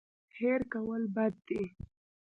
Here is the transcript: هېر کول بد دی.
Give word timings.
هېر 0.37 0.61
کول 0.73 1.03
بد 1.15 1.33
دی. 1.47 1.61